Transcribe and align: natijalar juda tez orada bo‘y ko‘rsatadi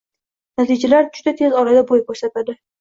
natijalar 0.61 1.05
juda 1.19 1.35
tez 1.43 1.55
orada 1.61 1.87
bo‘y 1.95 2.05
ko‘rsatadi 2.11 2.61